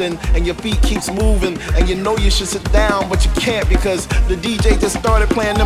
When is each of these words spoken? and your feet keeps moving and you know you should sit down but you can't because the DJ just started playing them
and 0.00 0.44
your 0.46 0.54
feet 0.56 0.80
keeps 0.82 1.10
moving 1.10 1.58
and 1.74 1.88
you 1.88 1.94
know 1.94 2.16
you 2.18 2.30
should 2.30 2.46
sit 2.46 2.62
down 2.70 3.08
but 3.08 3.24
you 3.24 3.30
can't 3.32 3.66
because 3.68 4.06
the 4.28 4.34
DJ 4.36 4.78
just 4.78 4.98
started 4.98 5.28
playing 5.30 5.56
them 5.56 5.65